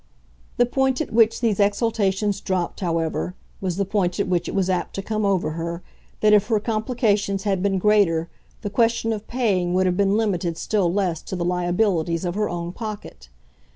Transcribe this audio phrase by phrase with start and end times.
[0.57, 4.67] The point at which these exaltations dropped, however, was the point at which it was
[4.67, 5.83] apt to come over her
[6.21, 8.27] that if her complications had been greater
[8.63, 12.49] the question of paying would have been limited still less to the liabilities of her
[12.49, 13.29] own pocket.